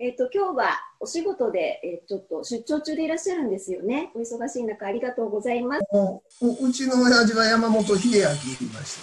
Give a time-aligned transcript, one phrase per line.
[0.00, 4.12] えっ、と、今日はお仕事で、えーちょっと出張中でいらっしゃるんですよね。
[4.14, 5.82] お忙しい中、ありがとうございます。
[5.92, 9.00] もううちの親父が山本秀明言いまし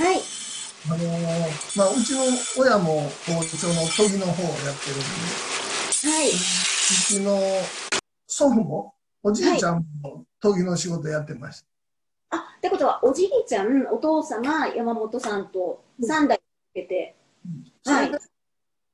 [0.00, 0.16] はい。
[0.88, 0.94] た。
[0.94, 2.22] あのーまあ、うちの
[2.56, 6.30] 親も包丁の研ぎの方をやってるんで、はい。
[6.30, 7.38] うちの
[8.26, 11.60] 祖父も、おじいちゃんも研ぎの仕事やってまし
[12.30, 12.38] た。
[12.38, 17.14] あ、ってことは、おじいちゃん、お父様、山本さんと3代かけて、
[17.84, 18.31] はいそれで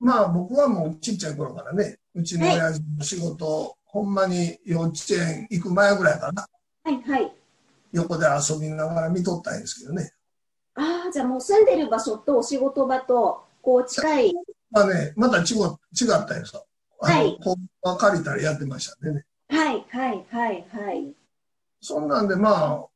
[0.01, 6.47] まあ僕はもうちっちゃい頃からね、うちの親父の仕事、ほんまに幼稚園行く前ぐらいかな、
[6.84, 7.33] はい、はい。
[7.93, 10.12] 横で遊びながら見とったんですけどね。
[10.75, 14.34] ああ、じゃあもう住んでる場所とお仕事場と、こう近い。
[14.70, 16.62] まあね、また違う違ったよさ。
[17.01, 19.25] あの、はいこう借りたらやってましたんでね。
[19.48, 21.15] はい、はい、はい、はい。
[21.80, 22.87] そんなんでまあ、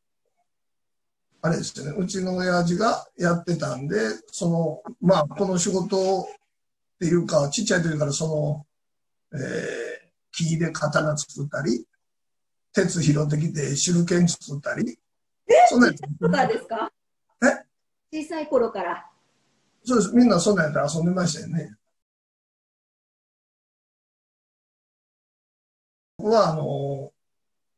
[1.44, 3.96] あれですよね、うちの親父がやってたんで、
[4.30, 6.28] その、まあ、この仕事
[7.02, 8.66] っていうか、ちっちゃい時からその、
[9.36, 9.40] えー、
[10.30, 11.84] 木で刀作ったり、
[12.72, 14.96] 鉄拾ってきて手裏剣作ったり、
[15.68, 16.92] そんなんやってとかですか
[18.12, 18.22] え？
[18.22, 19.04] 小さい頃から？
[19.84, 21.74] そうです、みんなそんなんやって遊んでましたよね。
[26.18, 27.12] 僕は、あの、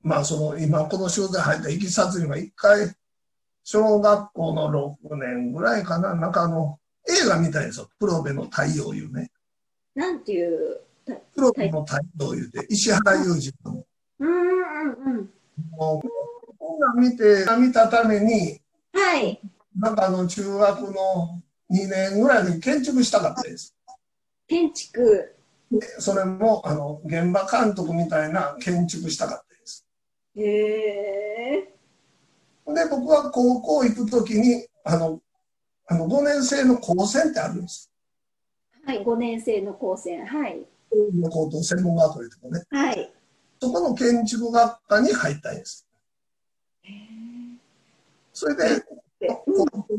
[0.02, 2.94] まあ、その、今この仕事に入ったいきさつには一回、
[3.62, 6.78] 小学校の6年ぐらいかな、なんかあの、
[7.24, 7.88] 映画みたいですよ。
[7.98, 9.30] 黒部の太陽いうね。
[9.94, 10.80] なんていう。
[11.34, 13.84] 黒部の太陽いうて、石原裕次郎の。
[14.20, 15.30] うん、うん、うん。
[15.70, 16.08] もう
[16.58, 18.60] こんなん見て、見たために、
[18.92, 19.40] はい。
[19.78, 23.74] なんかあの、中学の2年ぐらいに建築したかったです。
[24.46, 25.34] 建築。
[25.70, 29.86] でそれも、あの、現場監督みたいな建築したかったです。
[30.36, 30.42] へ
[31.56, 31.74] え。
[32.66, 35.20] で、僕は高校行くときに、あの、
[35.86, 37.90] あの、5年生の高専ってあるんです。
[38.86, 40.24] はい、5年生の高専。
[40.24, 40.66] はい。
[41.30, 42.62] 高等専門学校いうとこね。
[42.70, 43.12] はい。
[43.60, 45.86] そこの建築学科に入ったんです。
[46.82, 46.90] へ
[48.32, 48.84] それで、
[49.20, 49.28] え。
[49.28, 49.96] 高校5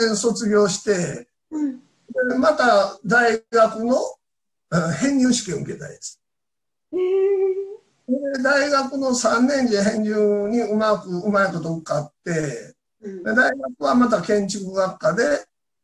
[0.00, 1.78] 年卒業して、うん。
[1.78, 3.96] でまた大学の
[4.70, 6.20] あ編入試験を受けたんです。
[6.92, 15.22] で大学の3年次編入にうまく、うまいこと受かって、うんで大学はまた建築学科で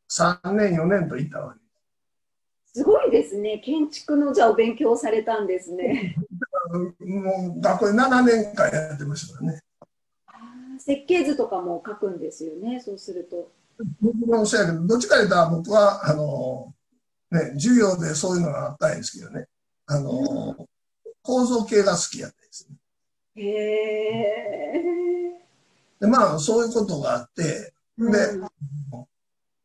[0.09, 1.61] 3年、4年と行ったわけ
[2.73, 3.59] すごいですね。
[3.59, 6.15] 建築のじゃあお勉強されたんですね。
[7.01, 9.61] もう学校で7年間やってましたからね。
[10.79, 12.81] 設計図とかも書くんですよね。
[12.81, 13.51] そうすると。
[14.01, 16.73] 僕もそうやけど、どっちかというと僕は、あの、
[17.31, 19.47] ね、授業でそういうのがあったんですけどね、
[19.87, 20.69] あの、
[21.23, 22.77] 構造系が好きやったんですね。
[23.37, 23.49] へ
[24.77, 25.40] え。
[26.01, 28.19] で、まあ、そういうことがあって、うんで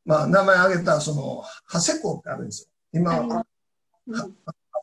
[0.06, 2.70] まあ、名前挙げた、その、長谷校ってあるんですよ。
[2.94, 3.44] 今、ありま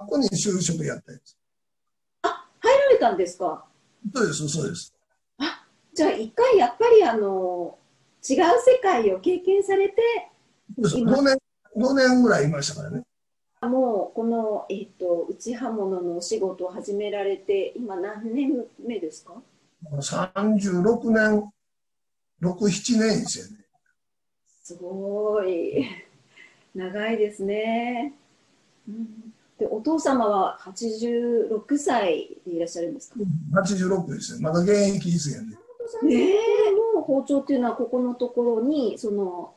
[0.01, 1.37] ここに就職やったんです。
[2.25, 3.65] 入られたんですか？
[4.15, 4.93] そうです、そうです。
[5.95, 7.79] じゃあ一回やっぱりあの
[8.29, 9.97] 違う世界を経験されて
[10.77, 11.39] そうです今5年、
[11.77, 13.03] 5年ぐらいいましたからね。
[13.61, 19.35] もうこの、えっと内刃物のお仕事を始められて今何年目ですか？
[19.91, 21.53] 36年、
[22.41, 23.65] 6、7年ですよね。
[24.63, 25.87] すごい
[26.75, 28.15] 長いですね、
[28.89, 29.07] うん、
[29.59, 33.17] でお父様は86歳でいらっしゃるんですか
[33.55, 34.39] ？86ですよ。
[34.41, 35.57] まだ現役ですよね。
[36.05, 36.37] ねえ
[36.95, 39.55] の包丁っていうのはここのところにその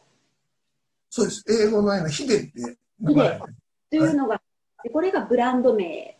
[1.09, 1.43] そうです。
[1.47, 3.39] 英語のようなヒデって名前。
[3.89, 4.41] というのが、
[4.83, 6.17] でこれがブランド名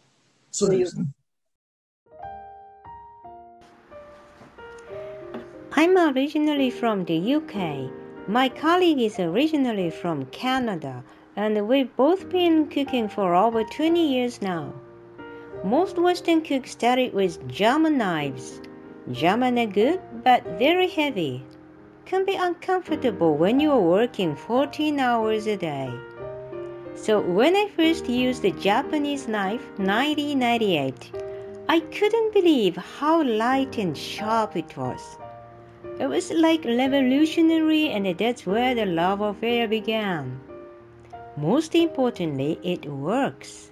[0.52, 1.06] そうですね。
[5.78, 7.92] I'm originally from the UK.
[8.30, 11.04] My colleague is originally from Canada,
[11.36, 14.72] and we've both been cooking for over 20 years now.
[15.66, 18.62] Most Western cooks started with German knives.
[19.12, 21.44] German are good, but very heavy.
[22.06, 25.92] Can be uncomfortable when you are working 14 hours a day.
[26.96, 31.12] So when I first used the Japanese knife 1998,
[31.68, 35.18] I couldn't believe how light and sharp it was.
[35.98, 40.42] It was like revolutionary, and that's where the love affair began.
[41.38, 43.72] Most importantly, it works.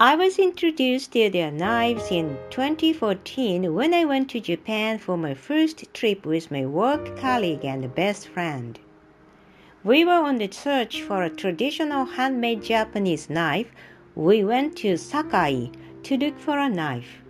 [0.00, 5.34] I was introduced to their knives in 2014 when I went to Japan for my
[5.34, 8.80] first trip with my work colleague and best friend.
[9.84, 13.70] We were on the search for a traditional handmade Japanese knife.
[14.14, 15.70] We went to Sakai
[16.04, 17.21] to look for a knife.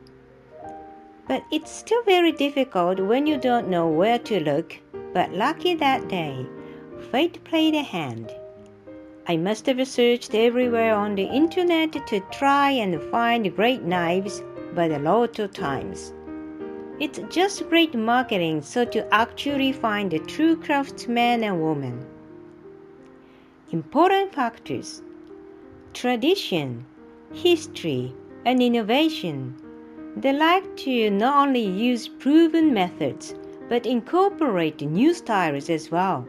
[1.33, 4.79] But it's still very difficult when you don't know where to look.
[5.15, 6.45] But lucky that day,
[7.11, 8.31] fate played a hand.
[9.27, 14.43] I must have searched everywhere on the internet to try and find great knives,
[14.75, 16.13] but a lot of times.
[17.01, 22.05] It's just great marketing so to actually find the true craftsman and woman.
[23.71, 25.01] Important factors
[25.95, 26.85] tradition,
[27.33, 28.13] history,
[28.45, 29.62] and innovation.
[30.17, 33.35] They like to not only use proven methods
[33.69, 36.29] but incorporate new styles as well.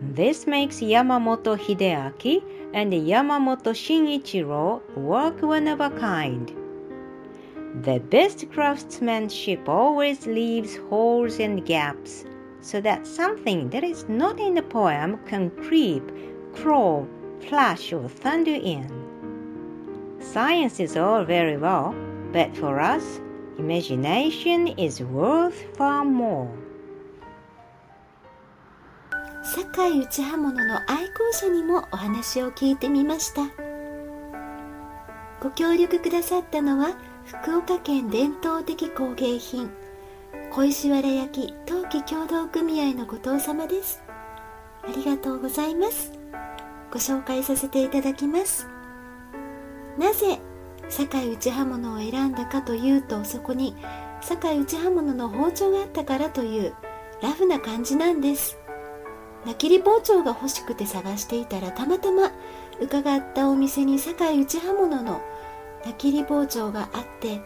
[0.00, 2.40] This makes Yamamoto Hideaki
[2.72, 6.54] and Yamamoto Shinichiro work one of a kind.
[7.82, 12.24] The best craftsmanship always leaves holes and gaps
[12.60, 16.04] so that something that is not in the poem can creep,
[16.54, 17.08] crawl,
[17.40, 18.88] flash, or thunder in.
[20.20, 21.94] Science is all very well,
[22.32, 23.20] but for us,
[23.58, 26.48] imagination is worth far more.
[29.42, 33.42] 堺内刃物の愛好者にもお話を聞いてみました。
[35.40, 39.70] ご協力くださったのは福岡県伝統的工芸品
[40.50, 44.02] 小石原焼陶器協同組合の後藤様です。
[44.82, 46.12] ありがとうございます。
[46.90, 48.66] ご紹介させていただきます。
[49.98, 50.40] なぜ
[50.88, 53.76] 堺内刃物を選んだかというとそこに
[54.20, 56.74] 堺内刃物の包丁があったからという
[57.22, 58.58] ラフな感じなんです。
[59.46, 62.32] なきり包丁が欲しくて探していたらたまたま
[62.80, 65.20] 伺ったお店に堺内刃物の
[65.86, 67.40] なきり包丁があって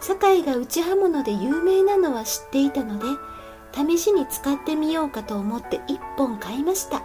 [0.00, 3.06] 堺が内刃物で有名なのは知っていたので
[3.72, 7.02] 試しに使ってみようかと思って1本買いました。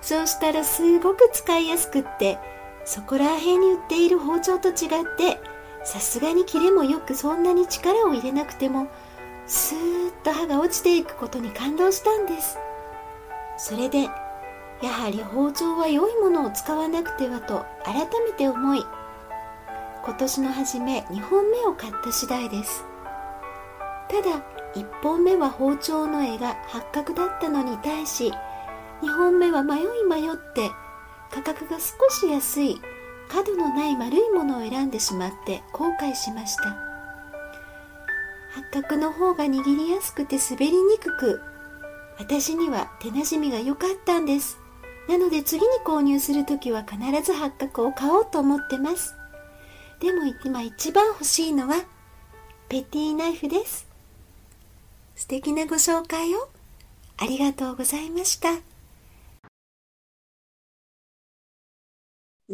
[0.00, 2.38] そうしたらすごく使いやすくって
[2.88, 4.74] そこら辺に売っている包丁と違っ
[5.18, 5.38] て
[5.84, 8.88] さすがに切れもよくそんなに力を入れなくても
[9.46, 12.56] スーッと刃が落ちていくことに感動したんです。
[13.58, 14.10] それでや
[14.88, 18.82] はり包丁は良いものを使わなくてはと改めて思い
[20.02, 22.86] 今年の初め2本目を買った次第です。
[24.08, 24.42] ただ
[24.74, 28.32] 1本目は包丁の絵が八角だったのに対し
[29.02, 30.70] 2本目は迷い迷って
[31.30, 32.80] 価格が少し安い
[33.28, 36.76] 角のない丸いものを選んでしまって後悔しました。
[38.52, 41.40] 八角の方が握りやすくて滑りにくく
[42.18, 44.58] 私には手なじみが良かったんです。
[45.08, 49.14] なので次に購入する時は必ず八角を買おうと思ってます。
[50.00, 51.76] でも今一番欲しいのは
[52.68, 53.86] ペティナイフです。
[55.14, 56.48] 素敵なご紹介を
[57.16, 58.50] ありがとうございました。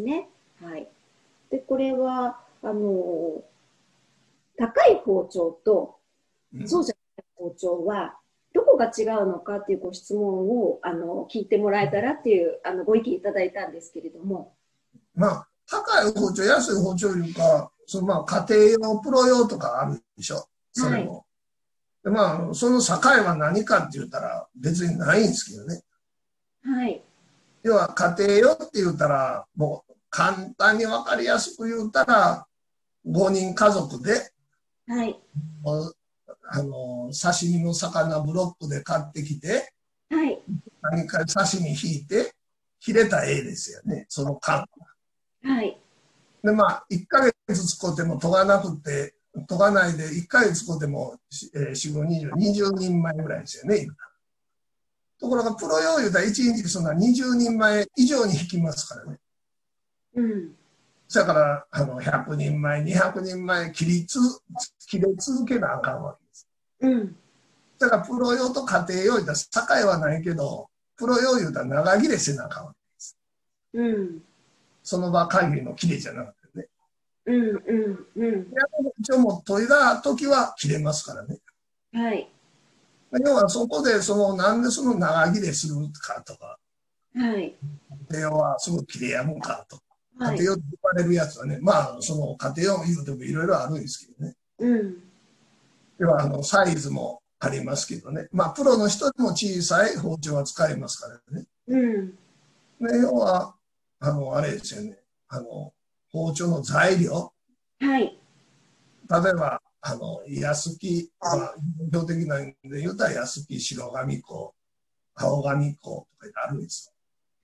[0.00, 0.29] ね。
[0.62, 0.88] はい。
[1.50, 3.43] で、これは、あの、
[4.56, 5.96] 高い包丁と、
[6.55, 8.17] うんそうじゃない包丁は、
[8.52, 14.55] どこが違うのかっていうご質問を、あの、聞いてもらえたらっていう、あの、ご意見いただいたんですけれども。
[15.14, 18.46] まあ、高い包丁、安い包丁いうか、そのまあ、家
[18.79, 20.49] 庭用、プロ用とかあるでしょ。
[20.73, 21.26] それも。
[22.05, 25.82] でまあ、その境は何かって言ったら別にないんですけどね。
[26.62, 27.02] はい。
[27.64, 32.46] 要は家庭用って言ったら、もう簡単にわかりやすく言ったら、
[33.06, 34.31] 5人家族で、
[34.87, 35.19] はい。
[36.46, 39.72] あの、刺身の魚ブロックで買ってきて、
[40.11, 40.38] はい。
[40.82, 42.34] 何か刺身引いて、
[42.81, 44.69] 切れた絵ですよね、その間。
[45.43, 45.81] はい。
[46.43, 49.15] で、まあ、1ヶ月使っても研がなくて、
[49.48, 53.94] 研がないで1ヶ月使っても、しえー、4、5、20、20人前ぐらいですよね、今
[55.24, 59.19] ところが、プロ用言うたら1日そんな20人前以上に引きますからね。
[60.16, 60.54] うん。
[61.12, 64.19] だから、あの、100人前、200人前切りつ、
[64.86, 66.48] 切れ続けなあかんわけです。
[66.81, 67.16] うん。
[67.78, 73.16] だから、プロ用と家庭用言うたら境はないけど、プロ用言うたら長切れせなあかんわけです。
[73.72, 74.22] うん。
[74.82, 76.66] その場限りの切れじゃなくてね。
[77.26, 77.36] うん。
[77.36, 78.06] うん。
[78.16, 78.46] うん。
[78.98, 81.38] 一応もう研いだ時は切れますからね。
[81.94, 82.28] はい。
[83.19, 86.59] 要はそこで、その、なんでその長切れするかとか、
[87.15, 87.55] はい。
[88.11, 89.83] 家庭用はすぐ切れやむかとか、
[90.19, 90.37] はい。
[90.37, 94.37] 家庭用って呼ばれるやつはね、まあ、その家庭用言うてもいろいろあるんですけどね。
[94.59, 95.03] うん。
[95.99, 98.29] 要は、あの、サイズもありますけどね。
[98.33, 101.47] まあ、プロの人でも小さい包丁は使えますからね。
[101.69, 102.19] うん。
[102.81, 103.55] で要は、
[104.01, 104.99] あの、あれですよね。
[105.29, 105.73] あの、
[106.11, 107.33] 包丁の材料。
[107.81, 108.19] はい。
[109.11, 111.55] 例えば、あの、安木、まあ、
[111.93, 114.55] 標的なんで言うたら安木、白紙粉、
[115.14, 116.91] 青紙粉とかあるんです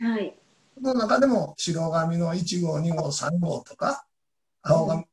[0.00, 0.09] よ。
[0.09, 0.35] はい。
[0.75, 4.06] その中でも白紙の1号、2号、3号とか、
[4.62, 5.04] 青紙、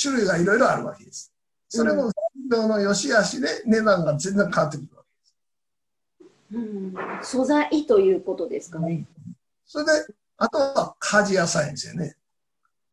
[0.00, 1.34] 種類がいろいろあるわけです。
[1.68, 2.14] それも材
[2.48, 5.04] 料の良し悪しで値段が全然変わってくるわ
[6.52, 6.94] うん。
[7.22, 9.04] 素材ということですかね。
[9.66, 9.90] それで、
[10.36, 12.14] あとは鍛冶屋さんですよね。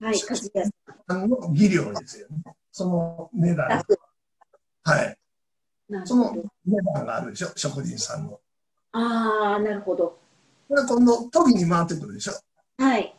[0.02, 0.70] はい、鍛冶屋
[1.06, 2.56] あの技量ですよね。
[2.76, 3.70] その値段。
[3.70, 3.86] さ
[4.84, 5.18] はい。
[6.04, 6.34] その。
[6.66, 8.38] 値段があるでしょ、職人さんの。
[8.92, 10.20] ああ、なるほど。
[10.68, 12.34] これ今度、時に回ってくるでしょ？
[12.78, 13.16] はい、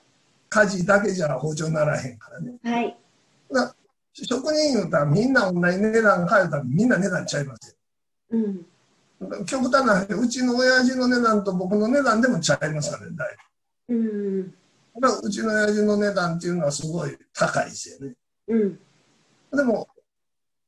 [0.50, 2.58] 家事だけじゃ包丁ならへんからね。
[2.62, 2.98] はい。
[4.12, 7.74] 職人言うたらみんな同じ値段変えたらみんな値段ちゃいます
[8.28, 8.56] うん。
[9.20, 9.44] よ。
[9.46, 13.36] 極端な話、うちの親父の値段と僕の値段でもちゃいますからね、だい
[13.88, 14.42] うん。
[14.42, 14.52] ぶ。
[15.00, 18.14] だからうちの親父の値段っていうのはすごい高いですよね。
[18.48, 18.80] うん。
[19.56, 19.88] でも、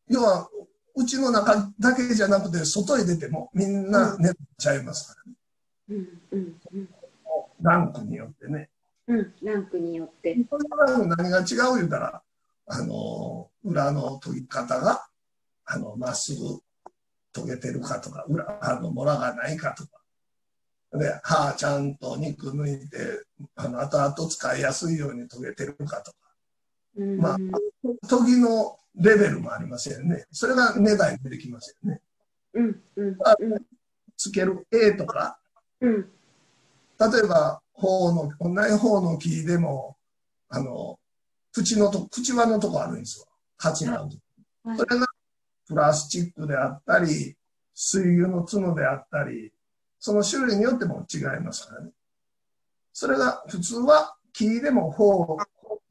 [0.09, 0.49] 要は、
[0.97, 5.38] うちの中だけじゃなくて、外へ出てもみんな値段ちゃいますからね。
[5.90, 6.21] うん。
[6.33, 6.61] うん。
[6.73, 6.88] うん。
[7.61, 8.68] ランクによってね。
[9.07, 9.35] うん。
[9.42, 10.37] ランクによって。
[10.50, 12.23] それから何が違う言うたら、
[12.66, 15.07] あの、裏の研ぎ方が、
[15.64, 16.61] あの、まっすぐ
[17.33, 19.90] 研げてるかとか、裏、あの、モラがないかとか。
[20.99, 23.25] で、歯ちゃんと肉抜いて、
[23.57, 26.16] あの、後々使いやすいように研げてるかとか。
[26.97, 27.18] うん。
[27.18, 27.37] まあ
[28.09, 30.26] 研ぎのレベルもありますよね。
[30.33, 32.00] それが値段に出てきますよね。
[32.54, 32.83] うん。
[32.97, 33.16] うん。
[34.16, 35.38] つける絵とか、
[35.80, 36.11] うん。
[36.99, 39.97] 例えば、方の、同じ方の木でも、
[40.49, 40.99] あの、
[41.52, 43.26] 口のと、口輪のとこあるんですよ。
[43.57, 44.23] 鉢があるとこ。
[44.64, 45.07] はいそれが
[45.66, 47.37] プラスチックであったり、
[47.75, 49.52] 水牛の角であったり、
[50.00, 51.90] その種類によっても違いますからね。
[52.92, 55.37] それが普通は木でも方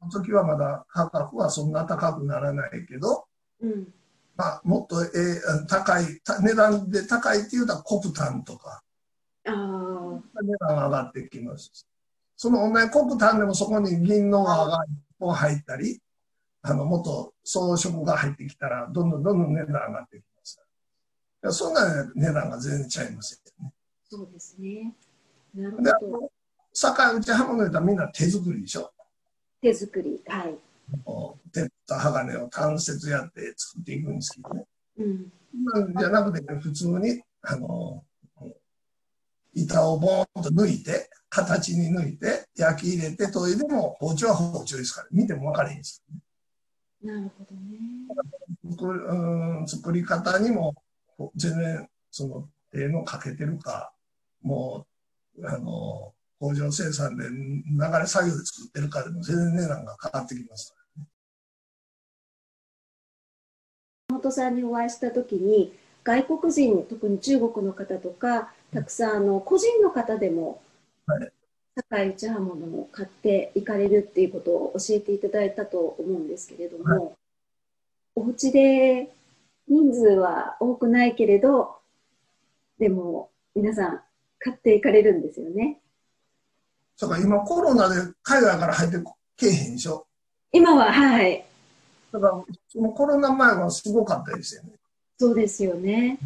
[0.08, 3.26] の時はまだ価格はそんな高くならないけど、
[3.60, 3.92] うん。
[4.36, 8.82] まあ、もっと、えー高い、た値段で高いっていうとコプタンとか、
[9.46, 10.42] ああ。
[10.42, 11.86] 値段が上がってきますし。
[12.36, 16.00] その同じコプタンでもそこに銀の輪が一本入ったり、
[16.62, 20.60] あの、もっと装飾が入ってきたら、どんどんどんどん値段上がってきます
[21.50, 23.72] そんな値段が全然違いますよね。
[24.08, 24.94] そうですね。
[25.54, 26.18] なるほど。
[26.20, 26.32] と、
[26.72, 28.92] 堺内刃物言ったらみんな手作りでしょ。
[29.60, 30.22] 手作り。
[30.26, 30.58] はい。
[31.52, 34.64] 鉄と鋼を単節やって作っていくんですけどね。
[34.98, 35.32] うん。
[35.98, 38.04] じゃなくて、普通に、あの、
[39.54, 46.02] 板をボーンと抜いて、形に抜いて、焼き入れて研いでも、包丁は包丁ですから、見ても分かれへんです。
[47.02, 47.78] なるほどね。
[48.64, 50.74] うん作り方にも、
[51.36, 53.92] 全然、その、手のかけてるか、
[54.42, 54.86] も
[55.36, 60.74] う、あの、工場生産で流れ作業で作ってるかでも全然値段が変わってきます。
[64.10, 70.62] 本さんにお会いした時に外国人特に中国の方とかたくさんあの個人の方でも
[71.06, 71.32] はい。
[71.88, 77.16] 堺内刃物を買っていかれるっていうことを教えていただいたと思うんですけれども、
[78.16, 79.12] お家で
[79.68, 81.76] 人数は多くないけれど
[82.78, 84.00] でも皆さん
[84.40, 85.78] 買っていかれるんですよね
[87.00, 88.98] だから今コロナで海外から入って
[89.36, 90.06] けえへんでしょ？
[90.52, 91.44] 今ははい
[92.10, 94.70] だから、そのコロナ前はすごかったですよね。
[95.18, 96.18] そうですよね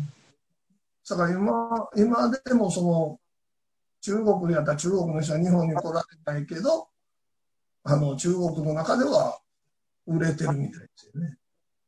[1.09, 3.19] だから今、今でもその、
[4.01, 6.89] 中国にやったら中国の人は日本に来られないけど、
[7.85, 9.39] あの、中国の中では
[10.07, 11.37] 売れてるみたいですよね。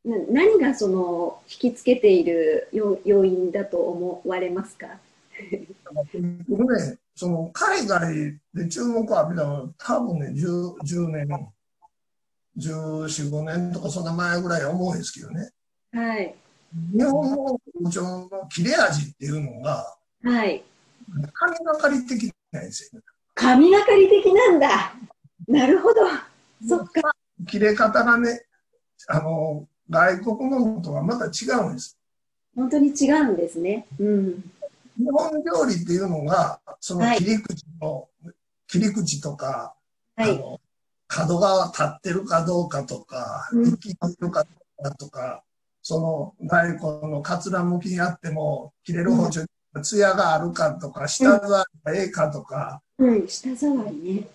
[0.04, 4.88] な何がその引きつけている要要因だと思われますか？
[4.88, 4.98] ね、
[7.14, 11.28] その海外で注目を浴びたのは多分ね、10, 10年、
[12.59, 15.50] 14、5年とかそんな前ぐらい思うんですけどね。
[15.92, 16.35] はい
[16.92, 20.62] 日本の包丁の切れ味っていうのが、はい
[21.33, 23.04] 神がかり的なんですよね。
[23.35, 24.94] 神がかり的なんだ。
[25.47, 26.00] なるほど。
[26.66, 27.14] そっか。
[27.47, 28.44] 切れ方がね、
[29.09, 31.99] あの、外国のとはまた違うんです。
[32.56, 33.87] 本当に違うんですね。
[33.99, 34.50] うん。
[34.96, 38.08] 日本料理っていうのが、そのはい切り口の、
[38.66, 39.74] 切り口とか、
[40.16, 40.30] はい。
[40.30, 40.60] あの、
[41.06, 44.48] 角が立ってるかどうかとか、うん生きてるかど
[44.80, 45.42] うかとか、
[45.82, 46.00] そ
[46.40, 46.78] の大根
[47.10, 49.46] のかつらむきにあっても、切れる包丁に
[49.82, 53.28] 艶があるかとか、下がええかとか、うん。
[53.28, 54.28] 舌触りね。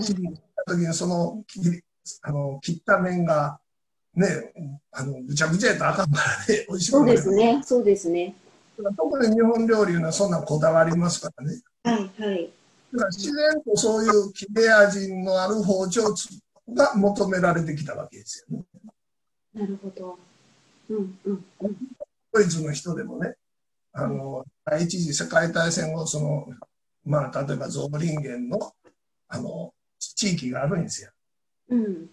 [0.00, 0.26] 切っ
[0.66, 1.82] た時にその切り
[2.22, 3.60] あの切った面が、
[4.14, 4.26] ね、
[4.90, 7.62] あのぐちゃぐちゃやったらあかんからね、美味しくそうないですね。
[7.64, 8.34] そうですね。
[8.76, 11.60] 特に日本料理はそんなこだわりますからね。
[11.84, 12.50] はいはい。
[12.92, 16.02] だから自然とそういう切れ味のある包丁
[16.74, 18.64] が求められてきたわけですよね。
[19.54, 20.18] なるほど。
[20.90, 21.76] うんうんうん。
[22.32, 23.34] ドイツの人でもね、
[23.92, 26.46] あの、第一次世界大戦後、その、
[27.04, 28.72] まあ、例えばゾーリンゲンの、
[29.28, 31.10] あの、地域があるんですよ。
[31.68, 32.10] うん。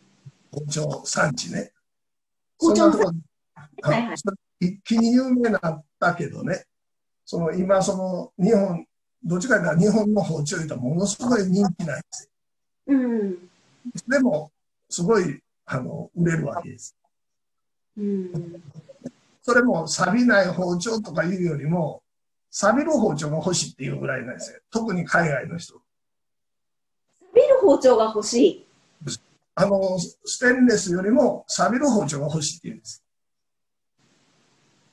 [0.51, 1.71] 包丁産地ね。
[2.57, 3.13] 包丁そんなとこ
[3.83, 4.17] あはいはい
[4.59, 6.65] 一気に有名になったけどね、
[7.25, 8.85] その今その日本
[9.23, 12.29] どっちかというと日本の包丁言うとものすごい人気なんですよ。
[12.87, 13.49] うん。
[14.07, 14.51] でも、
[14.89, 16.95] すごい、あの、売れるわけです。
[17.97, 18.63] うん。
[19.41, 22.01] それも錆びない包丁とかいうよりも、
[22.51, 24.59] 錆びる包丁が欲しいっていうぐらいなんですよ。
[24.71, 25.73] 特に海外の人。
[25.73, 25.81] 錆
[27.35, 28.65] びる包丁が欲しい。
[29.55, 33.03] あの、ステンレスよりも錆びる包丁が欲しいって言うんです。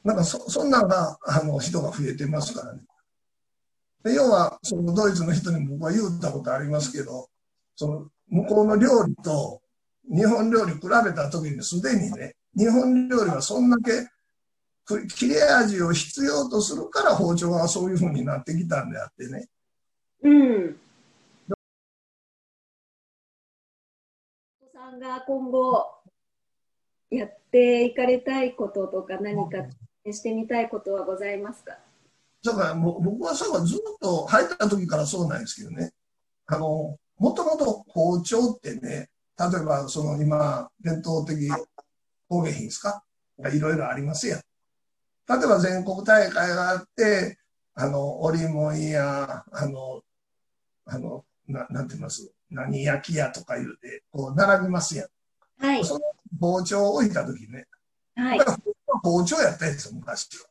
[0.06, 2.80] なんかそ、そんなんが、あの、人が増えてますからね。
[4.04, 7.28] で要は、そのドイツの人にも僕は言ったことありますけど、
[7.75, 9.60] その、向こうの料理と
[10.08, 14.08] 日本料理比べた時にすでにね、日本料理はそんだけ
[15.08, 19.48] 切れ味を必要とするから包丁がそういう風になってきたんであってね。
[20.22, 20.76] うん。
[24.62, 25.84] お子さんが今後
[27.10, 29.58] やっていかれたいこととか何か
[30.12, 31.76] してみたいことはございますか？
[32.44, 35.92] だから僕はさずっと入った時からそうなんですけどね。
[36.46, 39.08] あの、もともと包丁ってね、
[39.38, 41.50] 例えばその今、伝統的
[42.28, 43.02] 工芸品ですか？
[43.52, 44.40] いろいろありますやん。
[45.28, 47.38] 例えば全国大会があって、
[47.75, 50.02] あの、織物や、あの、
[50.84, 52.32] あの、ななんて言います？
[52.48, 55.08] 何焼き屋とか言うて、こう並びますやん。
[55.58, 55.84] はい。
[55.84, 56.00] その
[56.40, 57.66] 包丁を置いた時ね、
[58.16, 58.40] はい。
[59.02, 60.49] 包丁やったんですよ、昔は。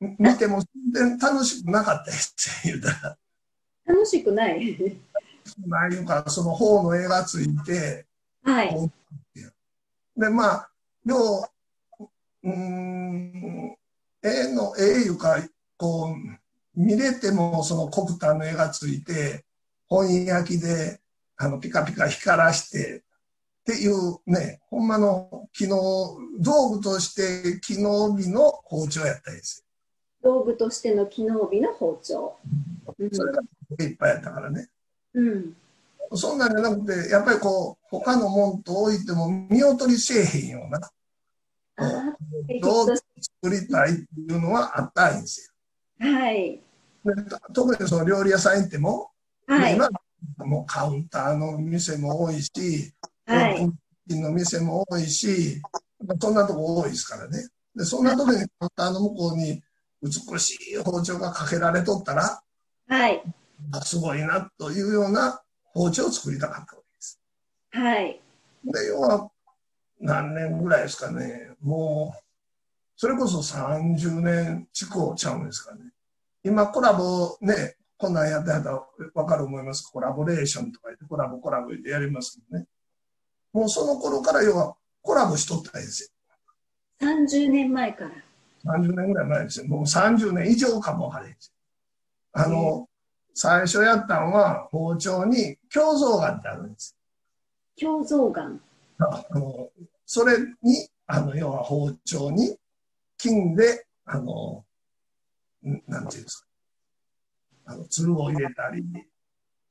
[0.00, 0.60] み見ても
[0.92, 3.18] 全然楽しくなかったですって言うたら。
[3.86, 4.76] 楽しくない
[5.66, 8.06] まあいうか、その方の絵がついて、
[8.42, 8.90] はい。
[10.16, 10.70] で、まあ、
[11.04, 11.48] 要、
[12.42, 13.76] うーん、
[14.22, 15.38] 絵の、絵いうか、
[15.76, 16.38] こう、
[16.74, 19.44] 見れてもその黒炭の絵がついて、
[19.88, 21.00] 本焼きで、
[21.36, 23.02] あの、ピカピカ光らして、
[23.68, 25.76] っていうね、ほんまの機能、
[26.40, 29.62] 道具として機能美の包丁やったんです
[30.22, 32.14] 道具としての機能美の包丁。
[32.14, 32.38] よ。
[33.12, 33.42] それが
[33.84, 34.68] いっぱいやったからね。
[35.12, 35.56] うん。
[36.14, 40.78] そんなんじゃなくて、やっぱりこう、他のもんと置いても見劣りせえへんような、
[41.76, 42.16] ああ、
[42.62, 43.04] どう作
[43.54, 45.52] りたいっていうのはあったんです
[45.98, 46.58] はい。
[47.52, 49.10] 特にその料理屋さん行っても、
[49.46, 49.74] はい。
[49.74, 49.90] 今
[50.38, 52.94] もうカウンターの店も多いし、
[53.28, 53.70] はい。
[54.16, 55.60] の店も多いし、
[56.20, 56.34] そん。
[56.34, 57.46] なとこ多いですからね。
[57.76, 58.04] で、そん。
[58.04, 59.62] な時にカウンターの向こうに
[60.02, 62.40] 美しい包丁がかけられとったら、
[62.88, 63.22] はい。
[63.72, 65.42] あすごいなというような
[65.74, 67.20] 包丁を作りたかったわけです。
[67.72, 68.20] はい。
[68.64, 69.30] で、要は
[70.00, 71.50] 何年ぐらいですかね。
[71.60, 72.22] もう、
[72.96, 75.46] それこそ30年近くちゃうん。
[75.46, 75.80] ですかね。
[76.44, 78.14] 今コラボね、こん。
[78.14, 78.28] なん。
[78.30, 79.82] やってはったらわかる思います。
[79.92, 82.66] コラボレーションとか言ってコラボコラボでやりますけどね。
[83.58, 86.12] もうその頃から要はコラボしとったんです
[87.00, 88.10] 30年前から。
[88.10, 88.14] よ。
[88.64, 89.66] 30年ぐらい前ですよ。
[89.66, 91.54] もう30年以上かもわかですよ。
[92.32, 92.88] あの、
[93.34, 96.96] 最初やったのは包丁に胸像がってあるんです
[97.80, 98.60] 胸像眼。
[98.98, 99.70] あの、
[100.06, 102.56] それに、あの、要は包丁に
[103.16, 104.64] 金で、あの、
[105.66, 106.46] んなんていうんですか。
[107.66, 108.84] あの、鶴を入れたり、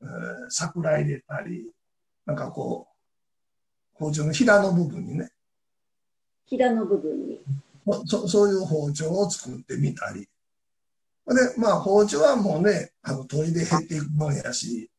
[0.01, 0.07] えー
[0.49, 1.71] 桜入れたり、
[2.25, 2.96] なんかこう、
[3.99, 5.31] 包丁の平の部分にね、
[6.45, 7.41] 平の部分に。
[8.05, 10.21] そそういう包丁を作ってみたり。
[10.21, 10.27] で、
[11.57, 14.89] まあ包丁はもうね、あの、研いで減っていくもんやし、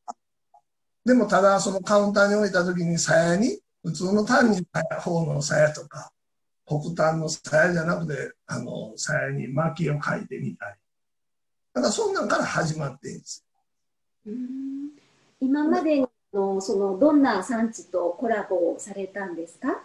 [1.04, 6.12] でもただそのカウンターに置いた時に鞘に、普通の単に方の鞘とか、
[6.66, 10.74] 黒炭の鞘じゃなくて、あの、鞘に薪を描いてみたり。
[11.72, 13.44] だからそんなんから始まっているんです。
[14.26, 14.90] うーん
[15.40, 16.04] 今まで
[16.38, 19.82] の、その、どんな産地とコラボをされたんですか？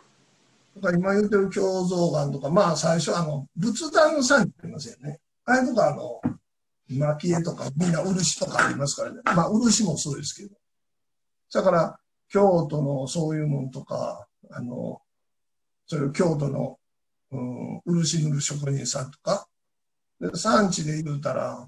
[0.75, 5.19] 今言ってる胸像岩とか、まあ最初あの、仏壇の産地って言いますよね。
[5.45, 6.21] あれとかあの、
[6.89, 9.21] 蒔絵とかみんな漆とかありますからね。
[9.23, 10.55] まあ漆もそうですけど。
[11.53, 15.01] だから京都のそういうもんとか、あの、
[15.85, 16.79] そういう京都の、
[17.31, 19.47] うん、漆塗る職人さんとか、
[20.19, 21.67] で産地で言うたら、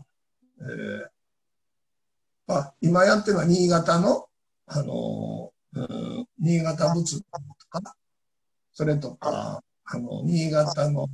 [0.61, 1.05] えー
[2.47, 4.27] まあ、今やってるのは新潟の、
[4.67, 7.95] あの、うん、新潟仏壇とか、
[8.73, 11.07] それとか、あの、新潟の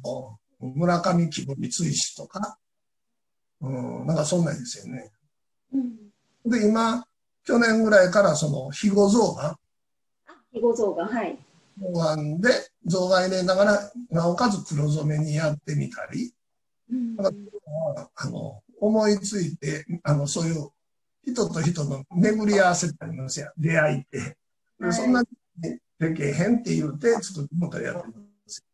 [0.60, 2.58] 村上木彫り追石とか、
[3.62, 3.70] う
[4.04, 5.12] ん、なんかそんなんですよね。
[5.74, 6.50] うん。
[6.50, 7.06] で、今、
[7.44, 9.58] 去年ぐらいからその、肥後象が、
[10.28, 11.38] あ、肥後像が、はい。
[11.80, 12.50] 象がで、
[12.86, 16.34] 象が入れながら、なおかつ黒染めにやってみたり、
[16.92, 20.70] うんなんかあの、思いついて、あの、そういう
[21.26, 24.38] 人と人の巡り合わせってありますやん出会いって。
[24.92, 25.28] そんなに
[26.00, 28.14] でけへんって言うて作ってもらやってま
[28.48, 28.66] す。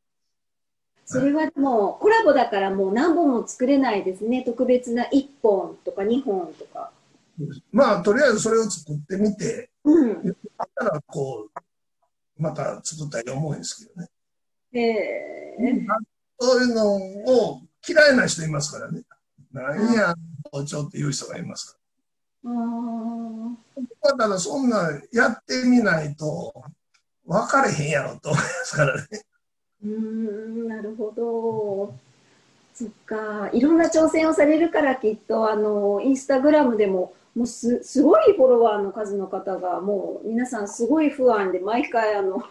[1.06, 4.44] それはもうコラボだからもう何本も作れないですね。
[4.44, 6.92] 特別な1本とか2 2本とか。
[7.72, 10.36] まあ、とりあえずそれを作ってみて、うん。
[10.58, 14.10] あったら、こう、また作ったり思うんですけどね。
[14.74, 15.88] ええ
[16.40, 19.04] そういうのを嫌いな人いますからね。
[19.52, 20.14] なんや、
[20.52, 21.77] 包丁っていう人がいますから。
[22.44, 22.54] 僕
[24.02, 24.70] はただそん。
[24.70, 26.54] なやってみないと
[27.26, 27.90] 分かれへん。
[27.90, 29.08] やろと思いますからね。
[29.84, 31.94] うん、なるほど。
[32.74, 33.50] そっか。
[33.54, 33.78] いろん。
[33.78, 40.68] な挑戦をされるからきっと、あの、インスタグラムでも、もうす、すごいフォロワーの数の方が、もう皆さん。
[40.68, 42.44] すごい不安で、毎回あの、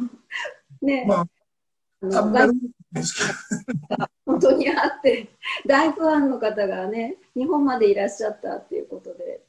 [0.83, 2.61] ね、まあ、あ食べるん。
[2.92, 4.07] ですけど。
[4.27, 5.29] 本当にあって、
[5.66, 9.40] 大ファンの方がね、日本までいらっしゃったっていうことで、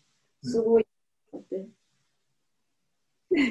[0.47, 0.85] すごい
[1.35, 1.67] って。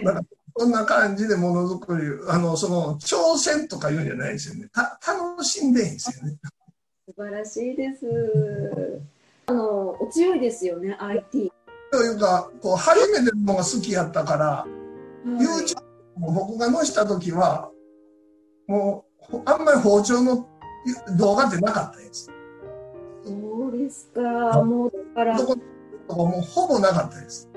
[0.03, 0.23] なんか
[0.59, 4.69] そんな感じでものづくり、あの、その、挑戦とか言うんじゃないですよね。
[4.73, 6.39] た楽しんでいいんですよね。
[7.07, 9.03] 素晴らしいです。
[9.47, 11.53] あの、お強いですよね、IT。
[11.93, 14.87] というか、こう、初めてのが好きやったから、はい
[15.27, 15.83] YouTube
[16.17, 17.71] も僕が載した時は、
[18.69, 20.47] もう、ほあんまり包丁の
[21.19, 22.31] 動画ってなかったです。
[23.25, 24.63] そうですか。
[24.63, 25.37] もう、だから、
[26.09, 27.49] だどこもうほぼなかったです。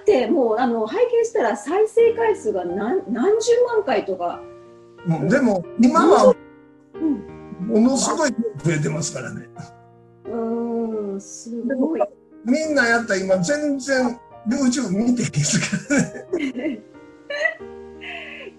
[0.00, 4.40] ってもう、あの、拝見したら再生回数が何何十万回とか、
[5.06, 6.34] うんでも、今は
[6.94, 9.48] うん、ものすごい増えてますからね。
[10.24, 12.00] うーん、すごい。
[12.44, 14.18] みんなやったら今全然
[14.48, 16.80] YouTube 見ていいですからね。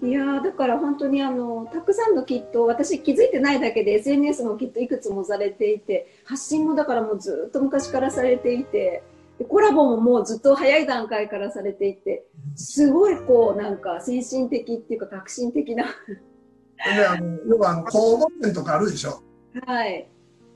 [0.02, 9.02] いやーだから本当にあのたくさんのキット私気づいてないだけで SNS もきっといくつもされていて発信もだからもうずっと昔からされていて
[9.40, 19.22] でコラボももうずっと早い段階からされていてすごいこうなんか先進的っていうか革新的なで、あの、要はあの公募展とかあるでしょ？
[19.66, 20.06] はい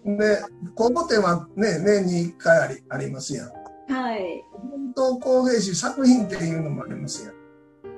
[0.04, 0.38] で、
[0.74, 3.48] 公募展はね、年に1回ありありますやん。
[3.92, 4.20] はい
[4.70, 7.34] 伝統工芸士作品展いうのもありますやん。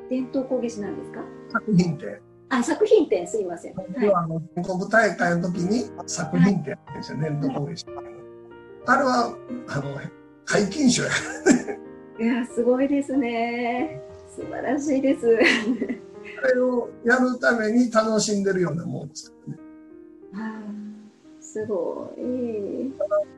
[0.08, 1.20] 伝統工芸士なんですか？
[1.52, 2.20] 作品展。
[2.48, 7.84] あ作品展すいませんはい要はあの全国大会の時に作品展ですよ、伝統工芸士。
[8.86, 9.36] あれは、
[9.68, 9.96] あの、
[10.46, 11.16] 解禁賞やか
[12.18, 14.00] らいやーすごいですね
[14.34, 15.38] 素晴らしいです
[16.42, 19.60] あれをやるために楽しんでるようなもんですからね。
[20.34, 22.92] あーすごい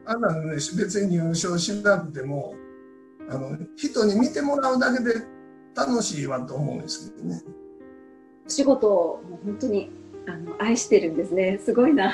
[0.06, 2.54] あんなのね、別に入賞しなくても、
[3.28, 5.14] あの、人に見てもらうだけで
[5.76, 7.42] 楽しいわと思うんですけどね。
[8.46, 9.90] お仕事を本当に
[10.28, 11.58] あの愛してるんですね。
[11.64, 12.12] すごいな。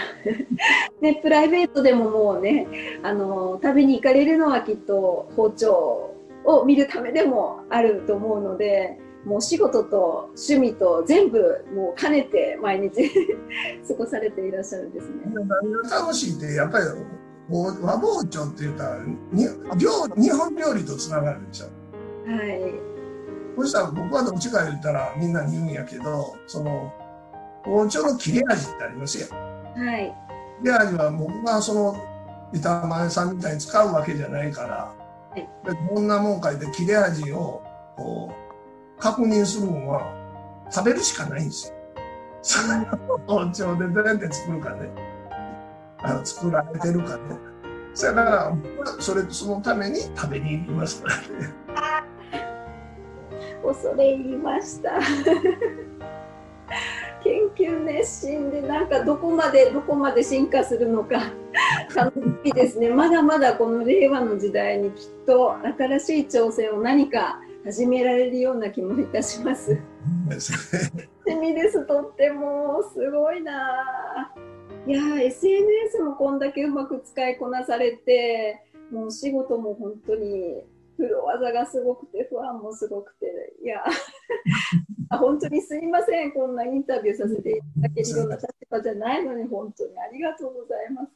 [1.02, 2.68] ね、プライベートでももうね、
[3.02, 13.10] あの、食べに行かれるのはきっと包丁を見るためでもあると思うので、もう仕事と趣味と全部もう兼ねて毎日
[13.88, 15.14] 過ごされていらっしゃるんですね。
[15.90, 16.84] 楽しいって、やっぱり
[17.50, 19.00] 和包丁って言ったら、
[19.32, 19.44] に
[19.78, 21.66] 料日本料理とつながるでしょ。
[22.30, 22.74] はい。
[23.56, 26.92] そしたら僕はどっちか言ったらみんなに言うんやけど、その、
[27.64, 29.26] 包丁の切れ味ってありますよ。
[29.30, 30.14] はい。
[30.62, 31.96] 切れ味は僕がその、
[32.52, 34.94] 板前さんみたいに使うわけじゃないから、
[35.36, 35.46] いで
[35.94, 37.62] どんなもんかいって切れ味を
[37.96, 38.32] こ
[38.98, 40.14] う確認するのは
[40.70, 41.74] 食べるしかないんですよ。
[42.42, 42.84] その
[43.26, 44.88] 包丁でどうやって作るかね。
[46.02, 47.22] あの作られてるかね。
[47.94, 51.24] それから僕はそれそのために食べに行きますからね。
[53.64, 55.00] 恐れ入りました。
[57.24, 61.32] 研究熱心でなんかどこまでどこまで進化するのか
[61.96, 62.90] 楽しみですね。
[62.90, 69.78] まだまだこの令和の時代にきっと新しい挑戦を何か始められるような気もいたします。
[70.28, 71.86] ですね楽しみです。
[71.86, 73.70] とってもすごいな
[74.16, 74.34] あ。
[74.86, 80.62] いやー SNS もこんだけうまく使いこなされて、もう仕事も本当に
[80.98, 83.26] プロ技がすごくて、不安もすごくて、
[83.64, 83.82] いや、
[85.18, 91.08] 本当にすみません、こんなインタビューさせていただけるような立場じゃないのに、本当にありがとうございます。